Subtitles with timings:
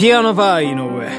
[0.00, 1.10] ピアノバー井上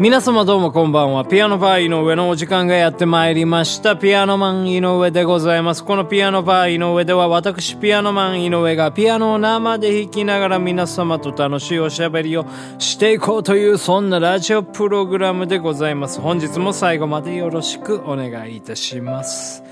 [0.00, 1.26] 皆様どうもこんばんは。
[1.26, 3.94] ピアノバー井上のお時間がやってまいりました。
[3.94, 5.84] ピアノマン井上でございます。
[5.84, 12.46] このピアノバー井上では私ピアノマン井上がピアノを生で弾きながら皆様と楽しいおしゃべりを
[12.78, 16.22] していこうというそんなラジオプログラムでございます。
[16.22, 19.62] 本日も最後までよろしくお願いいたします。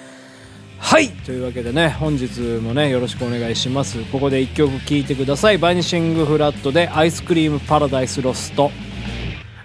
[0.83, 1.09] はい。
[1.09, 4.03] というわけでね本日もねよろしくお願いします。
[4.11, 5.57] ここで1曲聴いてください。
[5.57, 8.71] バニシングフラットでアイスクリームパラダイスロスト。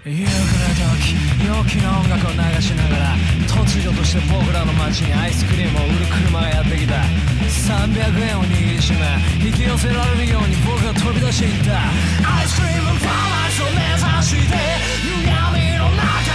[0.06, 6.96] 夕暮れ時陽気な音楽を流しながら突如として僕らの街にアイスクリームを売る車がやってきた。
[6.96, 9.00] 300円を握りしめ
[9.46, 11.92] 引き寄せられるように僕が飛び出していった。
[12.24, 14.56] アイスクリームパラダイスを目指して
[15.04, 16.27] 歪みの中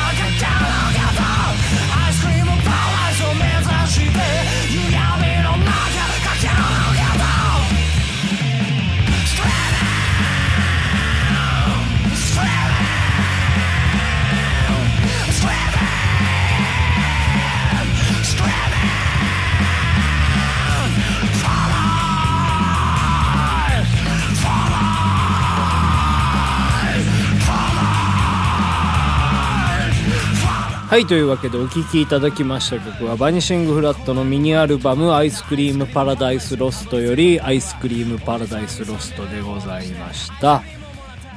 [30.92, 40.62] はい、というわけでお聴きいただきました曲はバニシングフラットのミニアルバムアイスクリームパラダイスロストよりアイスクリームパラダイスロストでございました。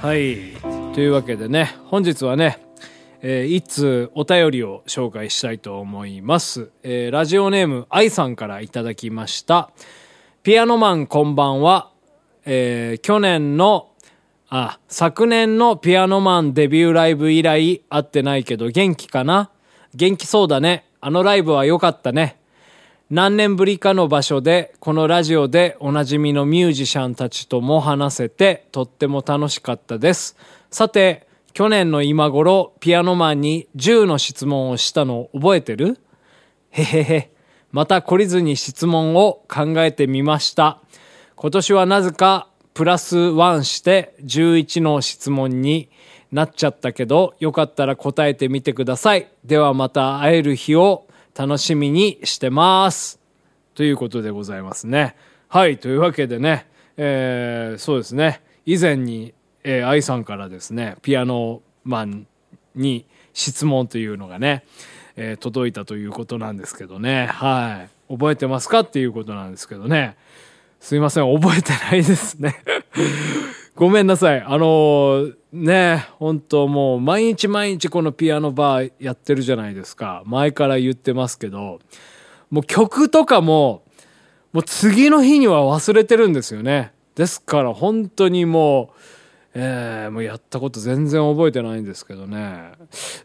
[0.02, 0.58] はい。
[0.94, 2.60] というわけでね、本日はね、
[3.22, 6.72] えー、一通お便りを紹介したいと思います。
[6.84, 9.72] えー、ラジオネーム愛さんからいただきました。
[10.44, 11.92] ピアノマンこんばんは。
[12.44, 13.88] えー、去年の
[14.58, 19.52] あ、昨年のピアノマンデビューライブ以来会ってないけど元気かな？
[19.94, 20.86] 元気そうだね。
[21.02, 22.40] あのライブは良かったね。
[23.10, 30.38] 何年ぶりかの場所で、このラジオでおなじみのミュージシャンたちとも話せて、とっても楽しかったです。
[30.72, 36.00] さて、去年の今頃、ピアノマンに10の質問をしたの覚えてる？
[36.70, 37.32] へへへ。
[37.72, 40.80] また懲りずに質問を考えてみました。
[41.36, 45.88] 今年はなぜかプラス1して11の質問に
[46.34, 49.30] なっちゃったけど、よかったら答えてみてください。
[49.46, 53.18] ではまた会える日を楽しみにしてます。
[53.76, 55.16] ということでございますね。
[55.48, 62.28] はい、というわけでね、えー、そうですね、以前に、えー、愛さんからですね、ピアノマン
[62.76, 64.66] に質問というのがね、
[65.16, 68.14] えー、届いたということなんですけどね、はい。
[68.14, 68.82] 覚えてますか？
[68.82, 70.18] っていうことなんですけどね。
[70.80, 72.56] すいません、覚えてないですね
[73.76, 74.42] ごめんなさい。
[74.42, 80.24] あのー、ね、本当もう毎日毎日このピアノバーやってるじゃないですか。
[80.26, 81.80] 前から言ってますけど、
[82.50, 83.84] もう曲とかも、
[84.54, 86.94] もう次の日には忘れてるんですよね。
[87.16, 89.15] ですから本当にもう、
[89.58, 92.74] えー、もうやったこと全然覚えてないんですけどね。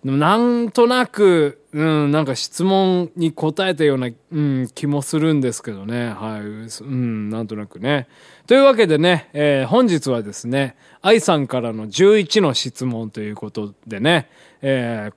[0.04, 6.10] でもなんとなく、うん、なんか質問に答えたような、うん、気もするんですけどね。
[6.10, 6.40] はい。
[6.42, 8.06] うん、なんとなくね。
[8.46, 14.30] というわけでね、えー、本日はですね、愛さんからの11の質問ということでね、
[14.62, 15.10] え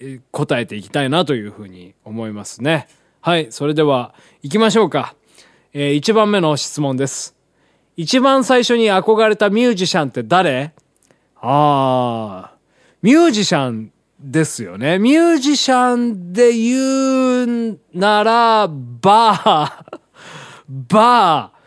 [0.00, 2.88] ー、答えていきたいなというふうに思いますね。
[3.22, 3.46] はい。
[3.50, 5.14] それでは、行きましょうか。
[5.72, 7.41] えー、1番目の質問です。
[7.96, 10.72] 一番最初に憧れたミュージシャンって誰？
[11.36, 12.56] ああ、
[13.02, 14.98] ミュージシャンですよね。
[14.98, 19.86] ミュージシャンで言うなら、バー。
[20.68, 21.58] バー。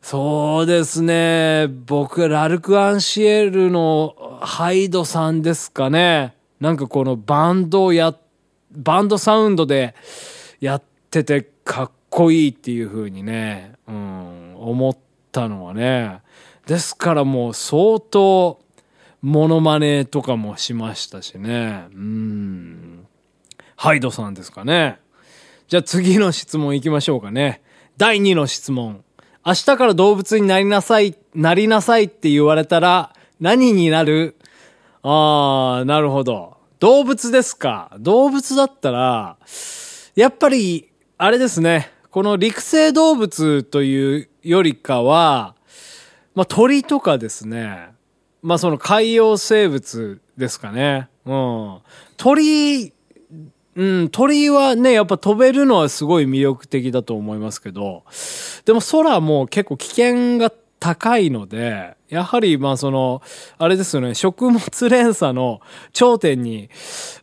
[0.00, 1.66] そうですね。
[1.68, 6.34] 僕、ラルク・アンシエルのハイドさんですかね。
[6.60, 8.14] なんかこのバンドをや、
[8.72, 9.94] バンドサウンドで
[10.60, 15.07] やっててかっこいいっていう風にね、うん、思って
[15.38, 16.20] たのはね。
[16.66, 18.60] ですからもう相当、
[19.22, 21.86] モノマネとかもしましたしね。
[21.92, 23.06] うん。
[23.76, 24.98] ハイドさんですかね。
[25.68, 27.62] じゃあ次の質問行きましょうかね。
[27.96, 29.04] 第2の質問。
[29.46, 34.36] 明日から動物になりなさい、なりなさいって言われたら何になる？
[35.02, 36.56] あー、なるほど。
[36.80, 37.96] 動物ですか。
[37.98, 39.36] 動物だったら、
[40.16, 41.92] やっぱり、あれですね。
[42.10, 45.54] この陸生動物というよりかは、
[46.34, 47.90] まあ、鳥とかですね。
[48.40, 51.08] まあ、その海洋生物ですかね。
[51.26, 51.78] うん。
[52.16, 52.94] 鳥、
[53.74, 58.04] うん、鳥はね、やっぱ飛べるのはすごい魅力的だと思いますけど、
[58.64, 60.50] でも空も結構危険が
[60.80, 63.20] 高いので、やはり、まあその、
[63.58, 65.60] あれですよね、食物連鎖の
[65.92, 66.70] 頂点に、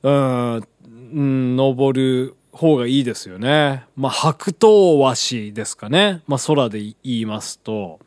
[0.03, 3.86] うん、うん、登る方がいいですよね。
[3.96, 6.22] まあ、白桃和紙ですかね。
[6.25, 8.00] まあ、空で言いますと。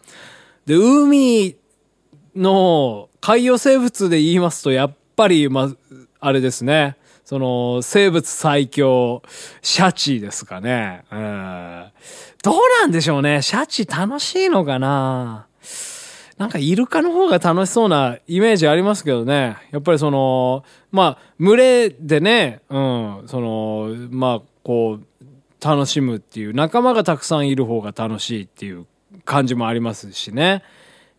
[0.67, 1.57] で、海
[2.35, 5.71] の海洋生物で言いますと、やっぱり、まあ、
[6.21, 6.97] あれですね。
[7.25, 9.23] その、生物最強、
[9.61, 11.05] シャチですかね。
[11.13, 11.85] うん。
[12.43, 13.43] どうなんでしょうね。
[13.43, 15.48] シャチ楽しいのかな
[16.39, 19.57] なんかイルカの方が楽しそうなイメージありますけどね。
[19.73, 25.05] やっぱりその、まあ、群れでね、うん、その、まあ、こう、
[25.61, 28.87] 楽しむっていう、仲間がたくさんいる方が楽しいっていう
[29.25, 30.63] 感じもありますしね。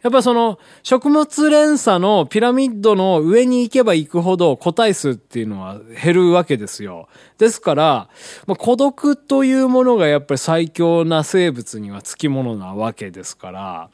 [0.02, 7.10] やっぱその食物連鎖のピラミッドの上に行けば行くほど個体数っていうのは減るわけですよ。
[7.38, 8.10] ですから、
[8.48, 13.90] まあ、孤独というものがやっぱり最強な生物にはつきものなわけですから、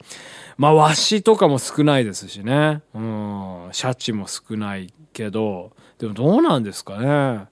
[0.56, 2.82] まあワシとかも少ないですしね。
[2.94, 7.46] うん、シャチも少ないけど、でもどうなんですかね。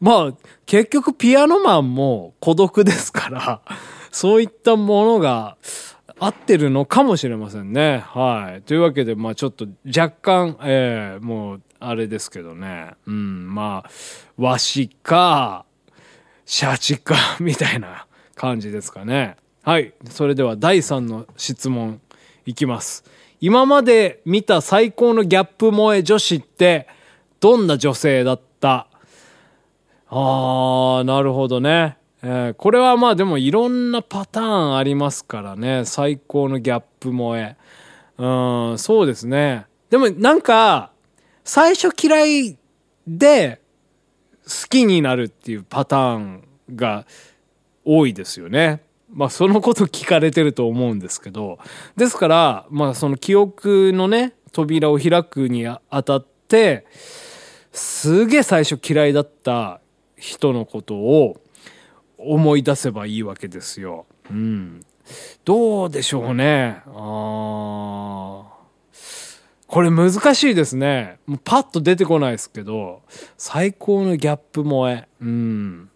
[0.00, 0.32] まあ
[0.64, 3.60] 結局ピアノマンも孤独ですから、
[4.10, 5.56] そういったものが、
[6.20, 8.04] 合ってるのかもしれませんね。
[8.06, 8.62] はい。
[8.62, 12.92] というわけで、まあちょっと若干、えー、もう、あれですけどね。
[13.06, 13.90] うん、まあ、
[14.36, 15.64] 和紙か、
[16.44, 19.36] シャチか、みたいな感じですかね。
[19.62, 19.94] はい。
[20.10, 22.00] それでは第3の質問
[22.44, 23.04] いきます。
[23.40, 26.86] 今まで見た最高のギャップ萌え女子って、
[27.40, 28.88] どんな女性だった？
[30.08, 31.96] あー、なるほどね。
[32.22, 35.84] えー、これはまあでもいろんなパターンありますからね。
[35.84, 37.56] 最高のギャップ萌え。
[38.18, 39.66] うん、そうですね。
[39.88, 40.92] でもなんか、
[41.44, 42.58] 最初嫌い
[43.06, 43.60] で
[44.44, 47.06] 好きになるっていうパターンが
[47.84, 48.82] 多いですよね。
[49.12, 51.58] まあそのこと聞かれてると思うんですけど。
[51.96, 56.86] ですから、まあその記憶のね、扉を開くにあたって、
[57.72, 59.80] すげえ最初嫌いだった
[60.16, 61.40] 人のことを、
[62.24, 64.06] 思い出せばいいわけですよ。
[64.30, 64.80] うん。
[65.44, 66.82] どうでしょうね。
[66.86, 68.44] あ
[69.66, 71.18] これ難しいですね。
[71.26, 73.02] もうパッと出てこないですけど、
[73.36, 75.06] 最高のギャップ萌え。
[75.20, 75.90] うん。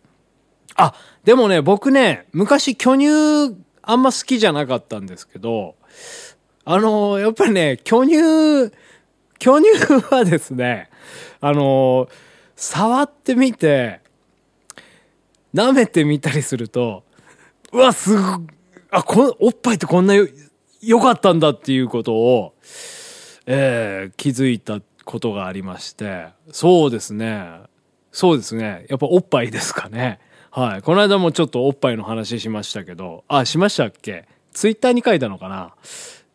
[0.76, 0.94] あ、
[1.24, 5.74] でもね、僕ね、昔巨乳あんま好きじゃなかったんですけど、
[6.64, 8.72] あのやっぱりね、巨乳、
[9.38, 9.70] 巨乳
[10.14, 10.88] はですね、
[11.40, 12.08] あの
[12.56, 14.00] 触ってみて、
[15.54, 17.04] 舐めてみたりすると、
[17.72, 18.40] うわ、すご、
[18.90, 20.26] あ、こおっぱいってこんなよ、
[20.82, 22.54] 良かったんだっていうことを、
[23.46, 27.46] えー、気づいたことがありまして、そうですね。
[28.10, 28.86] そうですね。
[28.88, 30.20] やっぱおっぱいですかね。
[30.50, 30.82] はい。
[30.82, 34.28] この間もちょっとおっぱいの話しましたけど、あ、しましたっけ？
[34.52, 35.74] ツイッターに書いたのかな？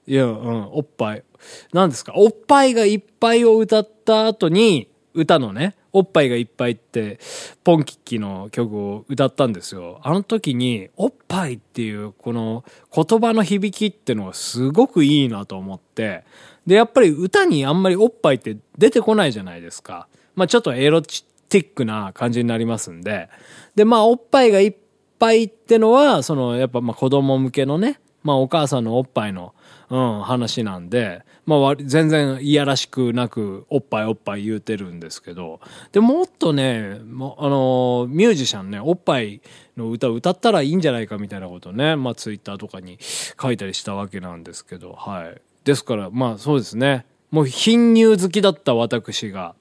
[0.05, 1.23] いや、うん、おっぱい。
[1.71, 2.11] 何ですか？
[2.17, 7.19] おっぱいがいっぱいを歌った後に、歌のね、おっぱいがいっぱいって、
[7.63, 9.99] ポンキッキの曲を歌ったんですよ。
[10.03, 12.63] あの時に、おっぱいっていうこの
[12.93, 16.23] 言葉の響きってのがすごくいいなと思って、
[16.67, 20.07] で、やっぱり歌にあんまりおっぱいって出てこないじゃないですか。
[20.35, 23.29] まあちょっとエロティックな感じになりますんで。
[23.75, 24.75] で、まあおっぱいがいっ
[25.17, 29.53] ぱいってのは、そのやっぱまあ子供向けのね、まあお母さんのおっぱいの、
[29.89, 35.59] うん、話なんで、まあ、全然いやらしくなく、おっぱいおっぱい言うてるんですけど、
[35.91, 39.41] で、もっとね、もあの、ミュージシャンね、おっぱい
[39.75, 45.41] の歌歌ったらいいんじゃないかみたいなことね、まあ、ツイッターとかに書いたりしたわけなんですけど、はい。
[45.63, 47.05] ですから、まあ、そうですね。
[47.31, 49.55] もう、貧乳好きだった私が、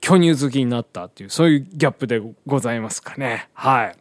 [0.00, 3.48] 巨乳好きになったっていう、そういうギャップでございますかね。
[3.52, 3.96] はい。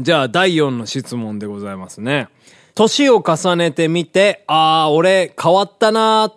[0.00, 2.28] じゃあ、第4の質問でございますね。
[2.74, 6.32] 年を重ねてみて、ああ、俺変わったな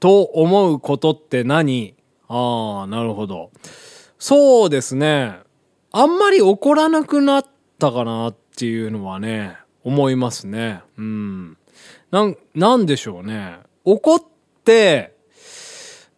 [0.00, 1.94] と思うことって何？
[2.28, 3.50] ああ、なるほど。
[4.18, 5.38] そうですね。
[5.92, 7.46] あんまり怒らなくなっ
[7.78, 10.82] たかなっていうのはね、思いますね。
[10.98, 11.56] うん。
[12.10, 13.60] なん、なんでしょうね。
[13.84, 14.22] 怒っ
[14.64, 15.14] て、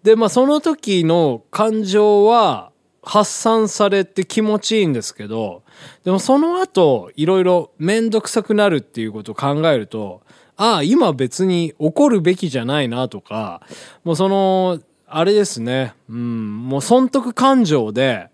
[0.02, 2.71] で、まあその時の感情は、
[3.02, 5.62] 発散されて気持ちいいんですけど、
[6.04, 10.22] でもその後、いろいろめんどくさくなるっていうことを考えると、
[10.56, 13.66] ああ、今別に怒るべきじゃないなとか、
[14.04, 18.30] もうその、あれですね、うん、もう損得感情で、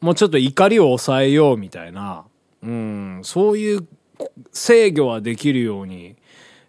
[0.00, 2.24] もうちょっと怒りを抑えようみたいな、
[2.62, 3.86] うん、そういう
[4.52, 6.16] 制御はできるように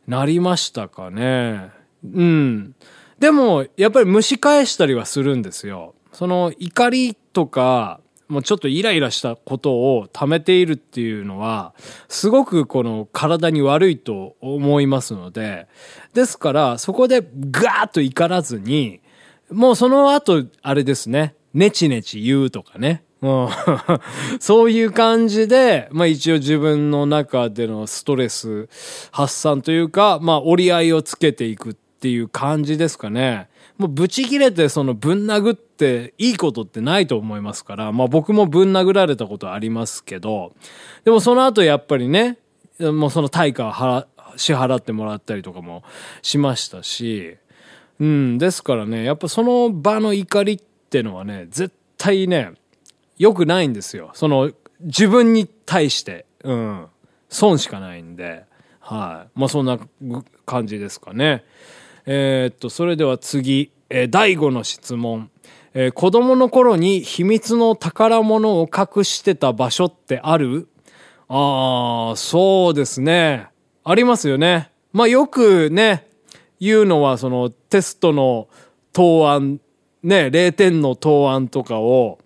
[0.07, 1.69] なりましたかね。
[2.03, 2.75] うん。
[3.19, 5.93] でも、やっぱり蒸し返したりはするんですよ。
[6.13, 11.73] その怒りとか、もうちょっとイライラしたことを溜めているっていうのは、
[12.07, 15.67] すごくこの体に悪いと思いますので、
[16.13, 19.01] ですからそこでガーッと怒らずに、
[19.51, 23.03] もうその後、あれですね、ネチネチ言うとかね。
[23.21, 23.49] もう、
[24.39, 28.67] そういう感じで、まあ一応自分の中でのストレス
[29.11, 33.47] 発散というか、まあ折り合いをつけていくっていう感じですかね。
[33.77, 40.53] もうブチ切れてそのぶん殴っていいことってないと思いますから、まあ僕もぶん殴られたことありますけど、
[41.03, 42.37] でもその後やっぱりね、
[42.79, 45.83] もうその対価を払、支払ってもらったりとかも
[46.21, 47.37] しましたし、
[47.99, 52.51] うん、ですからね、やっぱその場の怒りってのはね、絶対ね、
[53.17, 54.11] 良くないんですよ。
[54.13, 54.51] その、
[54.81, 56.85] 自分に対して、うん、
[57.29, 58.43] 損しかないんで、
[58.79, 59.39] はい。
[59.39, 59.79] まあそんな
[60.45, 61.45] 感じですかね。
[62.05, 65.29] えー、っと、それでは次、えー、第5の質問。
[65.75, 70.67] えー、子供の頃に秘密の宝物を隠してた場所ってある？
[71.27, 73.47] ああ、そうですね。
[73.83, 74.69] ありますよね。
[74.91, 76.07] まあよくね、
[76.59, 78.47] 言うのはそのテストの
[78.91, 79.59] 答案、
[80.03, 82.19] ね、0点の答案とかを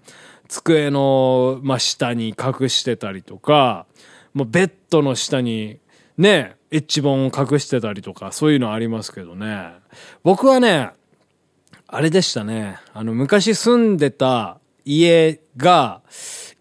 [0.50, 3.86] 机の、まあ、下に隠してたりとか、
[4.34, 5.80] もうベッドの下に
[6.18, 9.72] ね、エッジ本を隠してたりとか、そういうのありますけどね。
[10.24, 10.92] 僕はね、
[11.88, 12.80] あれでしたね。
[12.94, 16.02] あの、昔住んでた家が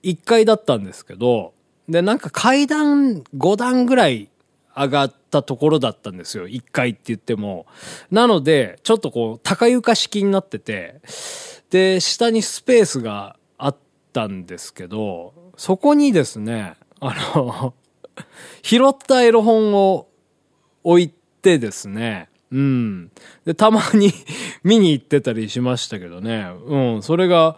[0.02, 1.54] 1階だったんですけど、
[1.88, 4.28] で、なんか階段5段ぐらい
[4.76, 6.46] 上がったところだったんですよ。
[6.46, 7.66] 1階って言っても。
[8.10, 11.00] なので、ちょっとこう、高床式になってて、
[11.70, 13.76] で、下にスペースがあっ
[14.12, 17.74] たんですけど、そこにですね、あの
[18.62, 20.08] 拾ったエロ本を
[20.82, 21.08] 置い
[21.42, 23.10] てですね、うん。
[23.44, 24.12] で、たまに
[24.62, 26.50] 見に行ってたりしましたけどね。
[26.66, 27.02] うん。
[27.02, 27.56] それが、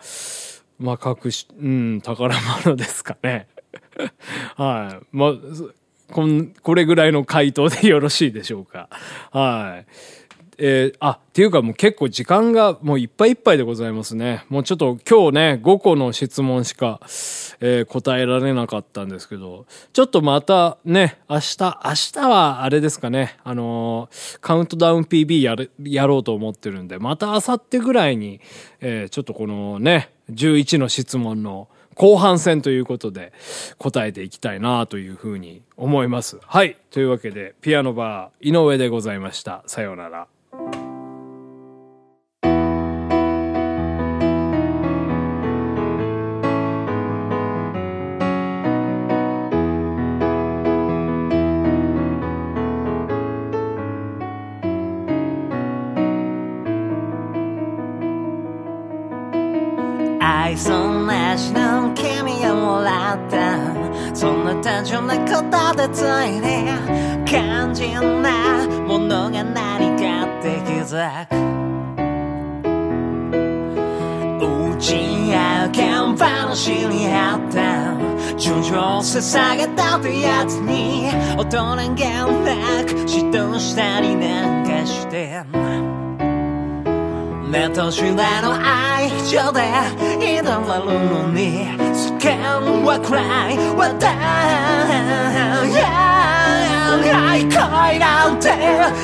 [0.79, 2.35] まあ、隠し、うん、宝
[2.65, 3.49] 物ですかね。
[4.57, 5.07] はい。
[5.13, 5.33] まあ、
[6.13, 8.89] こん、これぐらいの回答でよろしいでしょうか。
[9.31, 9.87] はい。
[10.61, 14.45] えー、あ、っていうかもう結構時間がもういっぱいいっぱいでございますね。
[14.49, 17.01] もうちょっと今日ね、5個の質問しか、
[17.61, 28.41] えー、答えられなかったんですけど、ちょっとまたね、明日、明日はあれですかね、あのー、カウントダウン PB やる、やろうと思ってるんで、また明後日ぐらいに、
[28.81, 33.33] えー、ちょっとこのね、11の質問の後半戦ということで
[33.79, 36.39] 答えていきたいなというふうに思います。
[36.47, 36.77] はい。
[36.91, 39.65] というわけで、ピアノバー井上でございました。
[39.67, 40.29] さようなら。
[64.63, 66.69] 単純なことでついに
[67.27, 71.49] 肝心なものが何かって気づく。
[74.41, 74.95] 打ち
[75.35, 78.09] 合う看話にあった。
[78.37, 85.43] 順調捧げたってやつに大人がなく嫉妬したりなんかして
[87.49, 89.63] 目としらの愛情で
[90.21, 91.65] 挑まるのに
[91.95, 94.17] 世間は暗い話題
[97.49, 98.51] 恋なんて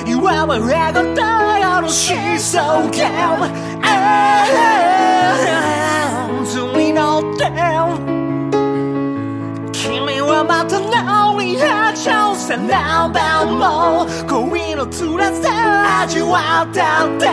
[0.05, 3.47] 言わばれがたのシーソーゲーム
[6.45, 7.45] 図に乗って
[9.73, 17.29] 君はまた何や挑戦何番も恋の辛さ味わったって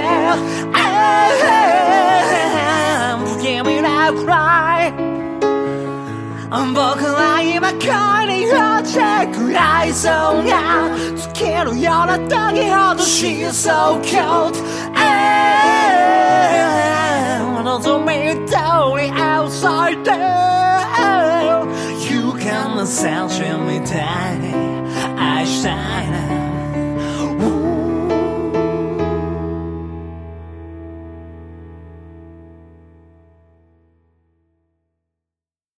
[3.25, 4.93] 不気味なくらい
[6.73, 7.89] 僕は今恋
[8.39, 8.93] に落ち
[9.37, 14.61] くらいそうが尽きるような時ほど She's so cute
[17.63, 18.11] 望み
[18.47, 18.55] 通
[18.97, 21.65] り outside there
[21.99, 24.53] 勇敢な戦士みたいに
[25.17, 25.69] 愛した
[26.03, 26.20] い